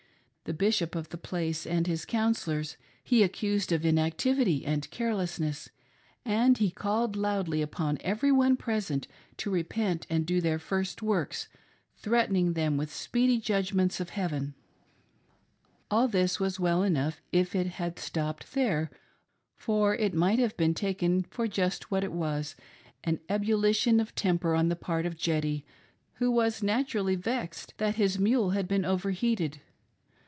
The 0.45 0.57
Bishop 0.57 0.95
of 0.95 1.07
the 1.09 1.17
place 1.17 1.65
and 1.65 1.87
his 1.87 2.03
counsellors 2.03 2.75
he 3.01 3.23
accused 3.23 3.71
of 3.71 3.85
inactivity 3.85 4.65
and 4.65 4.89
carelessness; 4.91 5.69
and 6.25 6.57
he 6.57 6.69
called 6.71 7.15
loudly 7.15 7.61
upon 7.61 7.99
every 8.01 8.33
one 8.33 8.57
present 8.57 9.07
to 9.37 9.49
repent 9.49 10.05
and 10.09 10.25
do 10.25 10.41
their 10.41 10.59
first 10.59 11.01
works; 11.01 11.47
threatening 11.95 12.51
them 12.51 12.75
with 12.75 12.89
the 12.89 12.95
speedy 12.95 13.37
judgments 13.39 14.01
of 14.01 14.09
Heaven. 14.09 14.53
All 15.89 16.09
this 16.09 16.37
was 16.37 16.59
well 16.59 16.83
enough 16.83 17.21
if 17.31 17.55
it 17.55 17.67
had 17.67 17.97
stopped 17.97 18.51
there, 18.53 18.89
for 19.55 19.95
it 19.95 20.13
might 20.13 20.39
have 20.39 20.57
been 20.57 20.73
taken 20.73 21.23
for 21.29 21.47
just 21.47 21.91
what 21.91 22.03
it 22.03 22.11
was— 22.11 22.57
an 23.05 23.21
ebulition 23.29 24.01
of 24.01 24.15
temper 24.15 24.53
on 24.53 24.67
the 24.67 24.75
part 24.75 25.05
of 25.05 25.15
"Jeddy" 25.15 25.63
who 26.15 26.29
was 26.29 26.61
naturally 26.61 27.15
vexed 27.15 27.73
that 27.77 27.95
his 27.95 28.19
mule 28.19 28.49
had 28.49 28.67
been 28.67 28.83
over 28.83 29.11
heated. 29.11 29.61